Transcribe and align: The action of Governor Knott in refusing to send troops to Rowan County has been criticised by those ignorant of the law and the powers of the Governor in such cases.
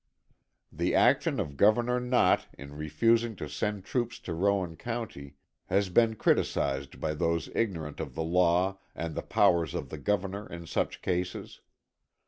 The 0.71 0.95
action 0.95 1.39
of 1.39 1.55
Governor 1.57 1.99
Knott 1.99 2.47
in 2.57 2.73
refusing 2.73 3.35
to 3.35 3.47
send 3.47 3.85
troops 3.85 4.17
to 4.21 4.33
Rowan 4.33 4.75
County 4.75 5.35
has 5.67 5.89
been 5.89 6.15
criticised 6.15 6.99
by 6.99 7.13
those 7.13 7.51
ignorant 7.53 7.99
of 7.99 8.15
the 8.15 8.23
law 8.23 8.79
and 8.95 9.13
the 9.13 9.21
powers 9.21 9.75
of 9.75 9.89
the 9.89 9.99
Governor 9.99 10.49
in 10.51 10.65
such 10.65 11.03
cases. 11.03 11.59